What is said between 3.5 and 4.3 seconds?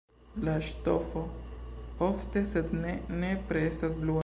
estas blua.